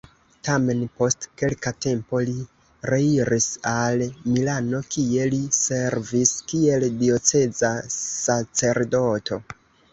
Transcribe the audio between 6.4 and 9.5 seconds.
kiel dioceza sacerdoto.